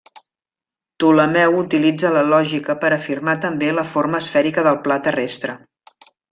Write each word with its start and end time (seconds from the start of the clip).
Ptolemeu 1.01 1.57
utilitza 1.57 2.11
la 2.15 2.23
lògica 2.31 2.77
per 2.85 2.91
afirmar 2.97 3.37
també 3.45 3.71
la 3.81 3.87
forma 3.93 4.25
esfèrica 4.25 4.65
del 4.71 4.81
pla 4.89 4.99
terrestre. 5.11 5.59